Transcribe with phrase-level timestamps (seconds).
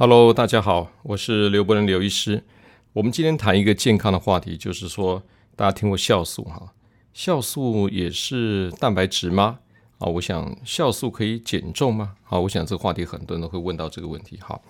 [0.00, 2.44] Hello，大家好，我是刘伯仁刘医师。
[2.92, 5.20] 我们今天谈一个健康的话题，就是说，
[5.56, 6.72] 大家听过酵素哈？
[7.12, 9.58] 酵素也是蛋白质吗？
[9.98, 12.14] 啊，我想酵素可以减重吗？
[12.22, 14.38] 好，我想这个话题很多人都会问到这个问题。
[14.40, 14.62] 好，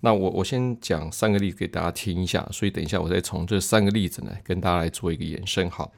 [0.00, 5.70] 那我我先讲三个例子给大家听一下，所以等一下我再从这三个例子呢跟大家来做一个延伸。
[5.70, 5.92] 好，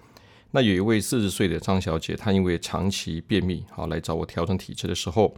[0.51, 5.35] 那有一位四十岁的张小姐，她因为长期便秘，好来找我调整体质的时候。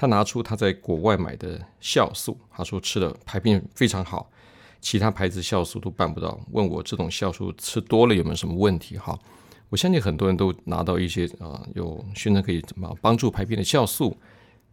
[0.00, 4.30] 他拿出他在国外买的酵素，他说吃的排便非常好，
[4.80, 6.38] 其他牌子酵素都办不到。
[6.52, 8.96] 问我这种酵素吃多了有没有什么问题？
[8.96, 9.18] 哈，
[9.68, 14.16] 我相信很多人都拿到一些啊有宣称可以怎么帮助排便的酵素，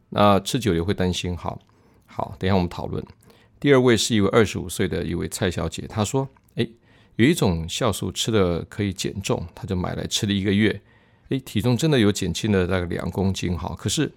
[0.09, 1.35] 那吃久了会担心。
[1.35, 1.59] 好，
[2.05, 3.03] 好，等一下我们讨论。
[3.59, 6.71] 第二位是一位二十五岁的一位蔡小姐，她说：“诶，
[7.16, 10.80] 有一种酵素吃的可以减重，她就买来吃了一个月，
[11.30, 13.57] 诶，体重真的有减轻了大概两公斤。
[13.57, 14.13] 哈，可是。”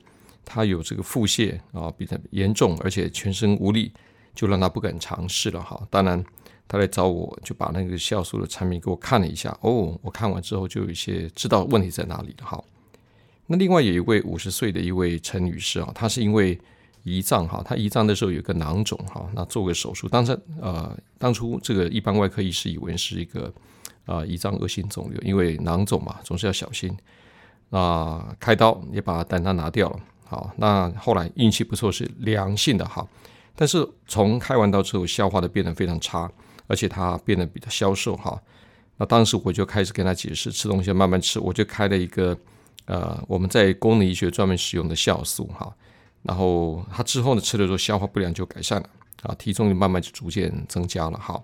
[0.50, 3.92] 他有这个腹泻啊，比较严重，而且全身无力，
[4.34, 5.86] 就让他不敢尝试了哈。
[5.90, 6.24] 当然，
[6.66, 12.64] 他来找我就把那个酵素的产品给我看了一下，哦，我看完之后就有一些知道问题在哪里了哈。
[13.46, 16.58] 那另外有一位五十岁的一位陈女士啊，她是因为
[17.04, 23.52] 胰脏哈，她胰脏的时候有个囊肿哈，那做个手术，当时呃，当初这个一般外科医师以为是一个
[24.06, 26.94] 啊胰脏恶性肿瘤，因为囊肿嘛，总是要小心，
[27.70, 30.00] 那开刀也把胆囊拿掉了。
[30.28, 33.06] 好，那后来运气不错，是良性的哈。
[33.56, 36.30] 但是从开完刀之后，消化的变得非常差，
[36.66, 38.38] 而且他变得比较消瘦哈。
[38.98, 42.36] 那当时我就开始跟他解释，吃东西慢慢吃，我就开了一个
[42.84, 45.74] 呃，我们在功能医学专门使用的酵素哈。
[46.22, 48.88] 然后他之后呢，吃了之后消化不良就改善了
[49.22, 51.42] 啊，体重就慢慢就逐渐增加了哈。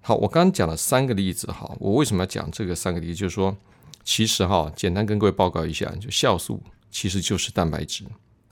[0.00, 3.14] 好，我刚刚讲了三个例子哈，我为什么要讲这个三个例子？
[3.14, 3.56] 就是说，
[4.02, 6.60] 其实哈，简单跟各位报告一下，就酵素。
[6.94, 8.04] 其实就是蛋白质，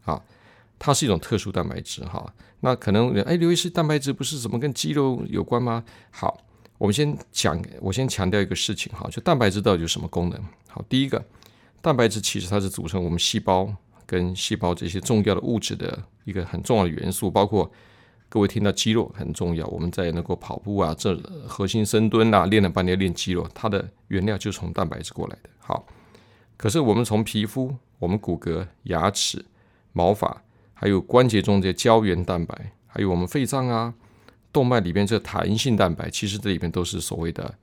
[0.05, 0.21] 啊，
[0.77, 2.35] 它是一种特殊蛋白质，哈。
[2.59, 5.85] 那可能，哎，刘医师，蛋白质不是怎么跟肌肉有关吗？
[6.11, 6.43] 好，
[6.77, 10.45] 我们先讲，我先强调一个事情，哈，就蛋白质到底有什么功能？
[10.67, 11.25] 好，第一个，
[11.81, 13.73] 蛋白质其实它是组成我们细胞
[14.05, 17.71] 跟细胞这些重要的物质的一个很重要的元素，包括
[18.29, 21.17] 各位听到肌肉很重要，我们在能够跑步啊，这
[21.47, 25.51] 核心深蹲啊，练了半年练肌肉，它的原料就是从蛋白质过来的。
[25.61, 25.87] 好，
[26.57, 27.73] 可是我们从皮肤。
[28.03, 29.45] 我们骨骼、牙齿、
[29.93, 30.43] 毛发，
[30.75, 33.95] 还有关节中的胶原蛋白，还有我们肺脏啊、
[34.53, 37.55] 动脉里边这弹性蛋白，其实这里边都是所谓的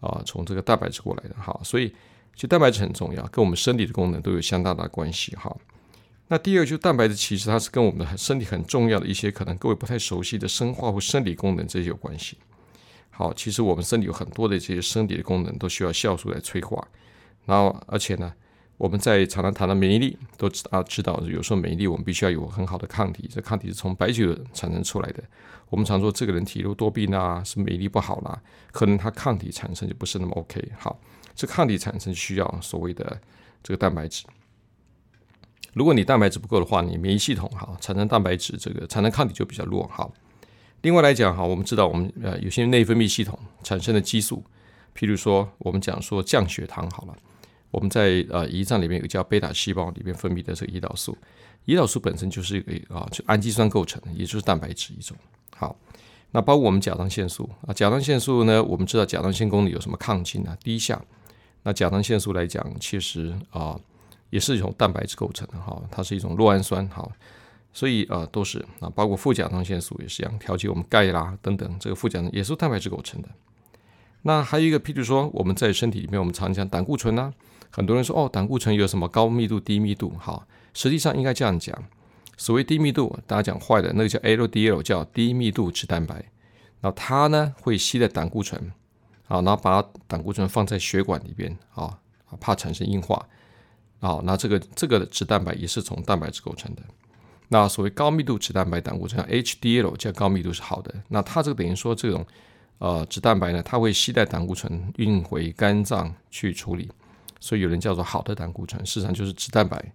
[0.00, 1.58] 啊，从这个蛋白质过来的哈。
[1.64, 1.88] 所以，
[2.34, 5.56] 其实蛋白质很重要，跟我们身体的功能都有相当大的关系哈。
[6.28, 12.36] 那第二，就蛋白质其实它是跟我们的身体很重要的一些可能各位不太熟悉的生化或生理功能这些有关系。
[13.08, 16.86] 好，其实我们身体有很多的这些生理的功能都需要酵素来催化，
[17.46, 18.30] 然后而且呢。
[18.78, 25.24] 我们在常常谈到免疫力，都知啊知道，有时候免疫力我们必须要有很好的抗体，这抗体是从白酒产生出来的。
[25.70, 28.38] 我们常说这个人体弱多病啊，是免疫力不好啦，
[28.72, 30.62] 可能他抗体产生就不是那么 OK。
[30.78, 31.00] 好，
[31.34, 33.18] 这抗体产生需要所谓的
[33.62, 34.24] 这个蛋白质。
[35.72, 39.88] 如果你蛋白质不够的话，你免疫系统哈产生蛋白质这个产生抗体就比较弱。
[39.88, 40.12] 好，
[40.82, 44.44] 另外来讲哈，我们知道我们呃有些内分泌系统产生的激素，
[44.94, 47.16] 譬如说我们讲说降血糖好了。
[47.76, 51.14] 我们在呃胰脏里面有个叫贝塔细胞里面分泌的这个胰岛素，
[51.66, 55.14] 胰岛素本身就是一个啊，就氨基酸构成的，也就是蛋白质一种。
[55.54, 55.76] 好，
[56.30, 60.98] 那包括我们甲状腺素啊，甲状腺素呢，我们知道甲状腺功能有什么亢进啊、低下。
[61.64, 63.78] 那甲状腺素来讲，其实啊
[64.30, 67.06] 也是一种蛋白质构成的哈，它是一种酪氨酸哈，
[67.74, 73.28] 所以啊都是啊，包括副甲状腺素也是一样，调节我们钙啦等等，这个副甲也是蛋白质构成的。
[74.22, 77.32] 那还有一个，譬如说我们在身体里面，我们常讲胆固醇啊。
[77.70, 80.14] 很多人说哦，胆固醇有什么高密度、低密度？
[80.18, 81.76] 好，实际上应该这样讲。
[82.36, 86.24] 所谓低密度，大家讲坏的那个叫 LDL，叫低密度脂蛋白。
[86.80, 88.72] 那它呢会吸的胆固醇，
[89.28, 91.98] 啊，然后把胆固醇放在血管里边，啊，
[92.40, 93.26] 怕产生硬化。
[94.00, 96.82] 啊，那这个这个脂蛋白也是从蛋白质构成的。
[97.48, 100.94] 那所谓高密度脂蛋白胆固醇 HDL，叫高密度是好的。
[101.08, 102.24] 那它这个等于说这种
[102.78, 106.90] 呃脂蛋白呢，它会吸带胆固醇运回肝脏去处理。
[107.38, 109.92] 所以有人叫做好的胆固醇，事实上就是脂蛋白。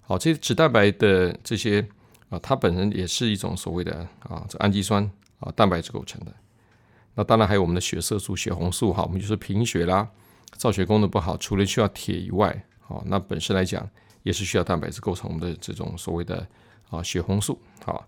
[0.00, 1.86] 好，这些脂蛋白的这些
[2.28, 5.02] 啊，它本身也是一种所谓的啊，这氨基酸
[5.40, 6.32] 啊，蛋白质构成的。
[7.14, 10.08] 那当然还有我们的血色素、血红素哈，我们就是贫血啦，
[10.56, 13.88] 造血功能不好，除了需要铁以外，哦，那本身来讲
[14.22, 16.46] 也是需要蛋白质构成我们的这种所谓的
[16.90, 17.60] 啊血红素。
[17.84, 18.06] 好，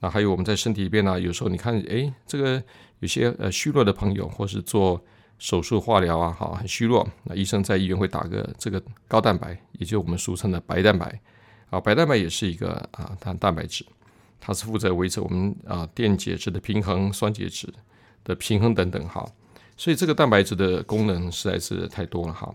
[0.00, 2.62] 那还有我们在身体里边呢，有时候你看，哎，这个
[2.98, 5.00] 有些呃虚弱的朋友，或是做。
[5.42, 7.08] 手术化疗啊，哈，很虚弱。
[7.24, 11.18] 那医生在医院会打个这个高蛋白，也就我们俗称的白蛋白。
[11.70, 13.82] 啊，白蛋白也是一个啊，它蛋白质。
[14.38, 17.66] 它是负责维持我们啊电解质的平衡、酸解质
[18.22, 19.26] 的平衡等等哈。
[19.78, 22.54] 所以这个蛋白质的功能实在是太多了哈。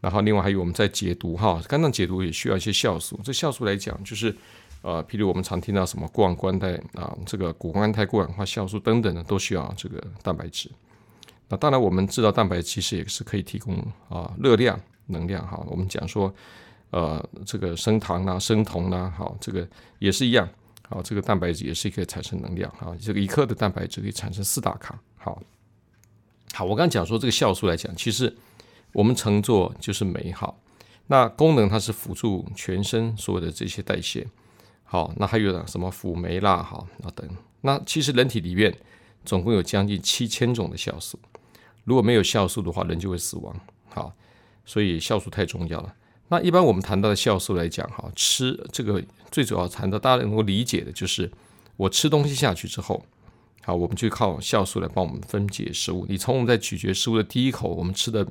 [0.00, 3.20] 然后另外还有我们在解毒哈，肝脏解毒也需要一些酵素。
[3.22, 4.36] 这酵素来讲，就是
[4.86, 10.70] 呃，譬如我们常听到什么过氧甘肽啊，这个谷胱甘肽过氧化酵素等等的，都需要这个蛋白质。
[11.48, 13.74] 那当然，我们知道蛋白其实也是可以提供
[14.08, 15.60] 啊热量、能量哈。
[15.66, 16.32] 我们讲说，
[16.90, 19.68] 呃，这个升糖啦、升酮啦，好，这个
[19.98, 20.48] 也是一样。
[20.88, 22.96] 好，这个蛋白质也是可以产生能量哈。
[23.00, 24.96] 这个一克的蛋白质可以产生四大卡。
[25.16, 25.42] 好，
[26.52, 28.32] 好，我刚讲说这个酵素来讲，其实
[28.92, 30.56] 我们称作就是酶好。
[31.08, 34.24] 那功能它是辅助全身所有的这些代谢。
[34.86, 37.28] 好，那还有什么辅酶啦，好，那等。
[37.62, 38.74] 那其实人体里面
[39.24, 41.18] 总共有将近七千种的酵素。
[41.84, 43.54] 如果没有酵素的话，人就会死亡。
[43.88, 44.12] 好，
[44.64, 45.94] 所以酵素太重要了。
[46.28, 51.30] 那一般我们谈到的酵素来讲，哈，吃这个最主要谈到大家能够理解的就是，
[51.76, 53.04] 我吃东西下去之后，
[53.62, 56.06] 好，我们就靠酵素来帮我们分解食物。
[56.08, 58.26] 你从我们在咀嚼食物的第一口，我们吃的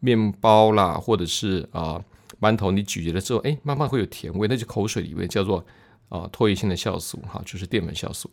[0.00, 2.02] 面包啦，或者是啊
[2.40, 5.64] 馒头，你咀嚼了之后，哎，慢慢会有甜味，那就口水里面叫做
[6.08, 8.30] 啊唾液性的酵素，哈，就是淀粉酵素。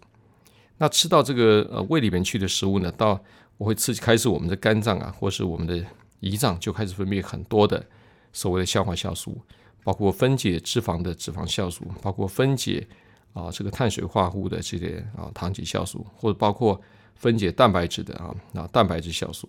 [0.77, 3.19] 那吃到这个呃胃里面去的食物呢，到
[3.57, 5.83] 我会刺激开始我们的肝脏啊，或是我们的
[6.21, 7.85] 胰脏就开始分泌很多的
[8.33, 9.39] 所谓的消化酵素，
[9.83, 12.85] 包括分解脂肪的脂肪酵素，包括分解
[13.33, 16.81] 啊这个碳水化合物的这些啊糖基酵素，或者包括
[17.15, 19.47] 分解蛋白质的啊啊蛋白质酵素。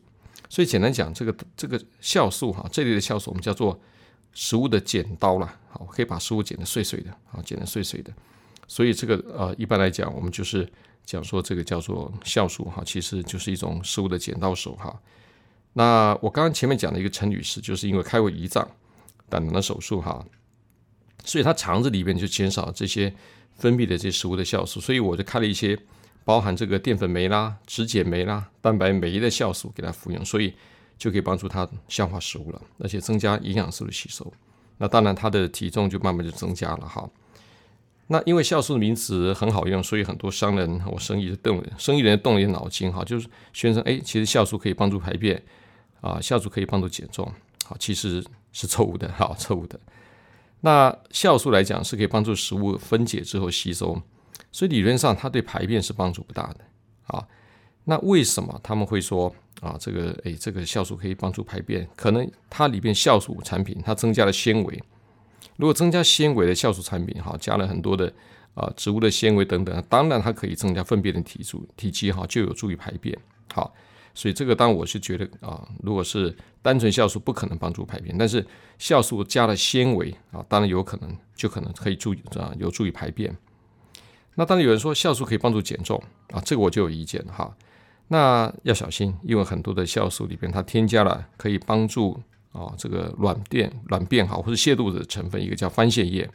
[0.48, 3.76] 所以简单讲，这个这个酵素哈这类的酵素我们叫做
[4.36, 8.12] 食物的剪刀啦，好可以把食物剪得碎碎的啊剪得碎碎的。
[8.68, 10.68] 所以这个呃一般来讲我们就是。
[11.06, 14.92] 讲说这个叫做酵素哈，其实就是一种食物的剪刀手哈。
[15.74, 18.68] 那我刚刚前面讲的一个陈女士，就是因为开过胰脏
[19.28, 20.26] 胆囊的手术哈，
[21.24, 23.14] 所以她肠子里面就减少这些
[23.54, 25.78] 分泌的这些食物的酵素，所以我就开了一些
[26.24, 30.52] 包含这个淀粉酶啦、脂解酶啦、蛋白酶的酵素给她服用，所以
[30.96, 34.32] 就可以帮助她消化食物了，而且增加营养素的吸收。
[34.78, 37.08] 那当然她的体重就慢慢就增加了哈。
[38.08, 45.42] 那因为酵素的名词很好用，所以很多商人或生意动生意人动了点脑筋哈，就是宣称哎，其实酵素可以帮助排便
[46.00, 47.28] 啊，酵素可以帮助减重，
[47.64, 49.80] 好，其实是错误的，好，错误的。
[50.60, 54.00] 那酵素来讲是可以帮助食物分解之后吸收，
[54.52, 56.60] 所以理论上它对排便是帮助不大的，
[57.08, 57.26] 啊，
[57.88, 61.88] 那为什么他们会说啊，这个哎，这个酵素可以帮助排便？
[61.96, 64.82] 可能它里边酵素产品它增加了纤维。
[65.56, 68.12] 如果增加纤维的酵素产品，哈，加了很多的
[68.54, 73.16] 啊植物的纤维等等，当然它可以增加粪便的体数体积，哈，就有助于排便，
[73.54, 73.72] 好，
[74.12, 78.44] 所以这个当我是觉得啊，如果是单纯酵素不可能帮助排便，但是
[78.78, 83.34] 酵素加了纤维啊，当然有可能就可能可以助啊有助于排便。
[84.34, 86.02] 那当然有人说酵素可以帮助减重
[86.32, 87.56] 啊，这个我就有意见哈，
[88.08, 92.20] 那要小心，因为很多的酵素里边它添加了可以帮助。
[92.52, 96.26] 啊，这个软便软便好，或者泻肚的成分，一个叫番泻叶。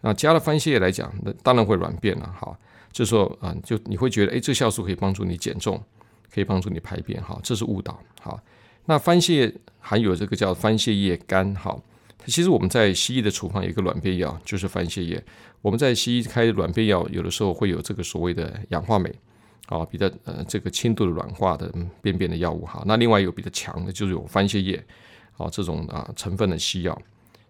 [0.00, 2.26] 那加了番泻叶来讲，那当然会软便了。
[2.40, 2.58] 哈，
[2.90, 5.78] 就说啊，就你会觉得，哎，这酵素可以帮助你减重，
[6.32, 7.22] 可以帮助你排便。
[7.22, 8.00] 哈，这是误导。
[8.22, 8.40] 好，
[8.86, 11.54] 那番泻含有这个叫番泻叶苷。
[11.54, 11.78] 好，
[12.24, 15.22] 其实我们在西医的处方有一个软便药，就是番泻叶。
[15.60, 19.14] 我们在西医开软便药，有的时候会有这个所谓的氧化镁，
[19.68, 21.72] 啊，比较呃这个轻度的软化的
[22.02, 22.66] 便便的药物。
[22.66, 24.84] 哈，那另外有比较强的，就是有番泻叶。
[25.40, 27.00] 哦，这种啊成分的西药，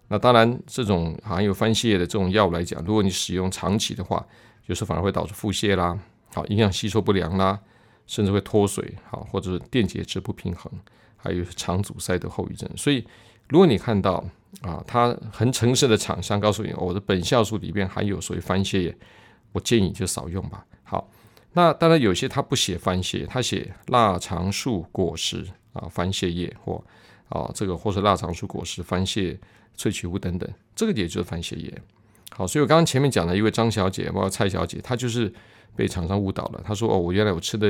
[0.09, 4.23] 那当然这种含有番泻叶的这种药物来讲，如果你使用长期的话，
[4.67, 5.99] 有时候反而会导致腹泻啦，
[6.35, 7.59] 好营养吸收不良啦，
[8.07, 10.71] 甚至会脱水，好或者是电解质不平衡，
[11.17, 12.69] 还有肠阻塞的后遗症。
[12.77, 13.03] 所以，
[13.49, 14.23] 如果你看到
[14.61, 18.95] 啊，它很诚实的厂商告诉你，我的本酵素里边含有所谓番泻叶，
[19.53, 20.63] 我建议你就少用吧。
[20.83, 21.09] 好，
[21.59, 26.85] 那当然有些他不写番泻，他写腊肠素果实啊番泻叶或。
[27.31, 29.37] 啊，这个或是腊肠素果实、番泻
[29.77, 31.83] 萃取物等等，这个也就是番泻叶。
[32.31, 35.31] 好，所以我刚刚前面讲的一位张小姐，包括蔡小姐，她就是
[35.77, 36.63] 被厂商误导了。
[36.65, 37.67] 她说：“哦，我原来我吃的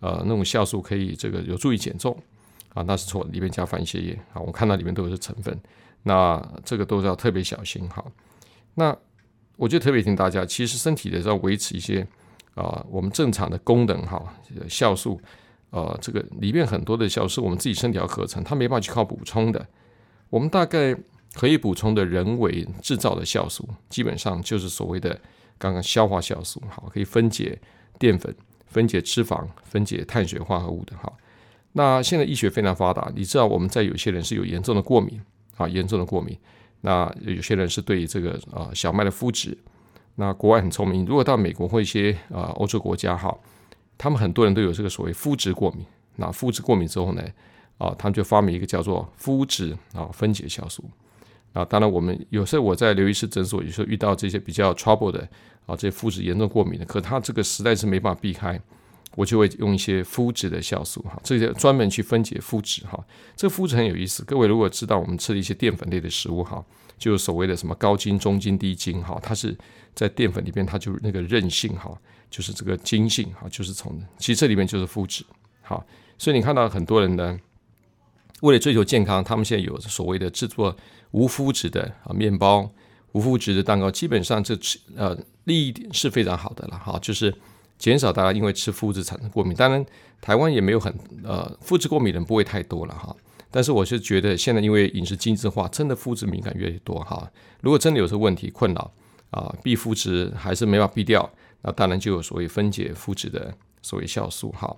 [0.00, 2.14] 呃那种酵素可以这个有助于减重
[2.74, 4.42] 啊，那是错，里面加番泻叶啊。
[4.42, 5.58] 我看到里面都是成分，
[6.02, 8.04] 那这个都是要特别小心哈。
[8.74, 8.94] 那
[9.56, 12.06] 我就特别提醒大家，其实身体的要维持一些
[12.54, 14.22] 啊我们正常的功能哈，
[14.68, 15.20] 酵素。
[15.70, 19.66] 呃，这个里面很多的酵素，我们自己身体要合成，它没办法去靠补充的。
[20.28, 20.94] 我们大概
[21.32, 25.18] 可以补充的人为制造的酵素，基本上就是所谓的
[25.56, 27.58] 刚刚消化酵素，好，可以分解
[27.98, 28.34] 淀粉、
[28.66, 30.94] 分解脂肪、分解碳水化合物的。
[30.98, 31.10] 哈。
[31.72, 35.18] 那现在医学非常发达，你知道我们在有些人是有严重的过敏，
[35.56, 36.36] 啊，严重的过敏。
[36.82, 39.56] 那有些人是对这个啊小麦的麸质，
[40.22, 43.36] 那国外很聪明，如果到美国或一些啊欧洲国家哈，
[43.98, 45.84] 他们很多人都有这个所谓肤质过敏。
[46.14, 47.22] 那肤质过敏之后呢，
[47.76, 50.84] 啊，他们就发明一个叫做肤质啊分解酵素。
[51.52, 55.28] 啊，当然我们有时候我在刘医师诊所，有时候遇到这些比较 trouble 的
[55.66, 58.60] 啊，这些肤质严重过敏的，可他这个实在是没办法避开，
[59.16, 62.98] 我就会用一些肤质的酵素哈，这些专门去分解肤质哈。
[63.36, 66.64] 这个肤质很有意思，各位如果知道我们吃的一些淀粉类的食物哈。
[66.98, 69.58] 就所谓的什么高筋、中筋、低筋哈，它是
[69.92, 71.92] 在淀粉里边，它就那个韧性哈，
[72.30, 75.24] 就是这个筋性哈，就是从其实这里面就是肤质
[75.62, 75.84] 好，
[76.16, 77.36] 所以你看到很多人呢，
[78.42, 80.76] 为了追求健康，他们现在有所谓的制作
[81.10, 82.70] 无麸质的啊面包、
[83.14, 84.56] 无麸质的蛋糕，基本上这
[84.94, 87.34] 呃利益点是非常好的了哈，就是
[87.82, 89.56] 减少大家因为吃麸质产生过敏。
[89.56, 89.84] 当然，
[90.20, 93.12] 台湾也没有很呃麸质过敏人不会太多了哈。
[93.50, 97.28] 但是我是觉得，现在因为饮食精致化，真的肤质敏感越来越多哈。
[97.60, 98.92] 如果真的有这问题困扰
[99.32, 101.28] 啊，避肤质还是没法避掉，
[101.62, 104.76] 那当然就有所谓分解肤质的所谓酵素哈。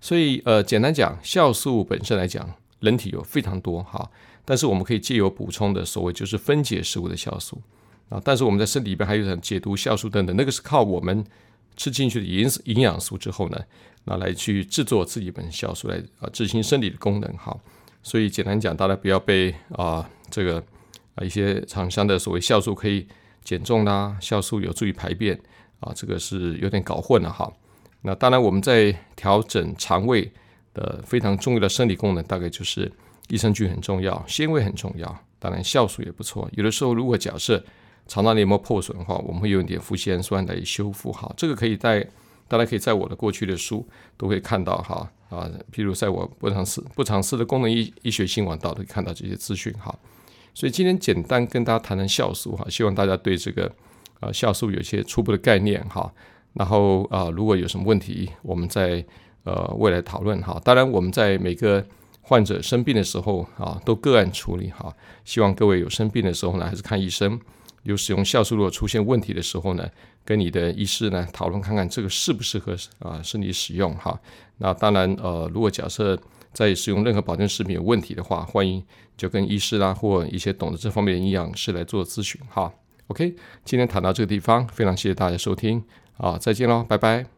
[0.00, 4.10] 所以呃，简单讲，酵素本身来讲，人体有非常多哈。
[4.46, 7.60] 但是我们可以借由补充的所谓就是分解食物的酵素
[8.08, 8.18] 啊。
[8.24, 11.22] 但是我们在身体里边还有解毒酵素等等，那个是靠我们
[11.76, 13.58] 吃进去的营营养素之后呢，
[14.04, 17.56] 那来去制作自己本酵素来啊执行生理的功能哈。
[18.02, 20.62] 所以简单讲，大家不要被啊这个
[21.14, 23.06] 啊一些厂商的所谓酵素可以
[23.42, 25.38] 减重啦，酵素有助于排便
[25.80, 27.52] 啊，这个是有点搞混了哈。
[28.02, 30.32] 那当然我们在调整肠胃
[30.72, 32.90] 的非常重要的生理功能，大概就是
[33.28, 36.48] 益生菌很重要，纤维很重要，当然酵素也不错。
[36.52, 37.64] 有的时候如果假设
[38.06, 42.06] 肠道黏膜破损的话，我们会用一点富酰氨酸来修复哈，这个可以在。
[42.48, 43.84] 大家可以在我的过去的书
[44.16, 49.92] 都会看到哈啊，譬如在我不尝试不尝试的功能医医学新闻道都可以看到这些资讯哈。
[50.54, 53.66] 所以今天简单跟大家谈谈酵素哈，希望大家对这个
[54.20, 56.08] 啊酵素有些初步的概念哈。
[56.52, 59.04] 然后啊，如果有什么问题，我们在
[59.42, 60.60] 呃未来讨论哈。
[60.62, 61.84] 当然我们在每个
[62.20, 64.94] 患者生病的时候啊，都个案处理哈。
[65.24, 67.40] 希望各位有生病的时候呢，还是看医生。
[67.86, 69.88] 有使用酵素如果出现问题的时候呢？
[70.24, 74.20] 跟你的医师呢讨论看看这个适不适合啊身体使用哈。
[74.58, 76.18] 那当然呃，如果假设
[76.52, 78.82] 在使用任何保健食品有问题的话，欢迎
[79.16, 82.72] 就跟医师啦或一些懂得这方面的营养师来做咨询哈。
[83.06, 85.80] OK，今天谈到这个地方，非常谢谢大家收听
[86.16, 87.35] 啊，再见喽，拜拜。